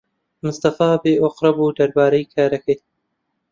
مستەفا 0.43 0.89
بێئۆقرە 1.03 1.51
بوو 1.55 1.75
دەربارەی 1.77 2.29
کارەکەی. 2.33 2.79